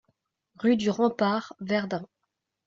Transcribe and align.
Rue 0.57 0.77
du 0.77 0.89
Rempart, 0.89 1.53
Verdun 1.61 2.07